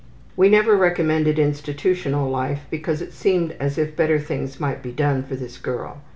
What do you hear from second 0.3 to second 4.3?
We never recommended institution life because it seemed as if better